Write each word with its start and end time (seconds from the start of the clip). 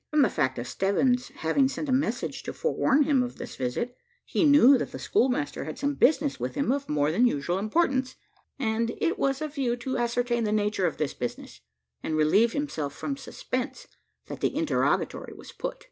From 0.09 0.23
the 0.23 0.31
fact 0.31 0.57
of 0.57 0.65
Stebbins 0.67 1.27
having 1.27 1.67
sent 1.67 1.87
a 1.87 1.91
message 1.91 2.41
to 2.41 2.53
forewarn 2.53 3.03
him, 3.03 3.21
of 3.21 3.35
this 3.37 3.55
visit, 3.55 3.95
he 4.25 4.45
knew 4.45 4.75
that 4.79 4.91
the 4.93 4.97
schoolmaster 4.97 5.65
had 5.65 5.77
some 5.77 5.93
business 5.93 6.39
with 6.39 6.55
him 6.55 6.71
of 6.71 6.89
more 6.89 7.11
than 7.11 7.27
usual 7.27 7.59
importance; 7.59 8.15
and 8.57 8.93
it 8.97 9.19
was 9.19 9.43
a 9.43 9.47
view 9.47 9.75
to 9.75 9.99
ascertain 9.99 10.43
the 10.43 10.51
nature 10.51 10.87
of 10.87 10.97
this 10.97 11.13
business, 11.13 11.61
and 12.01 12.17
relieve 12.17 12.53
himself 12.53 12.95
from 12.95 13.15
suspense, 13.15 13.85
that 14.25 14.39
the 14.39 14.55
interrogatory 14.55 15.33
was 15.35 15.51
put. 15.51 15.77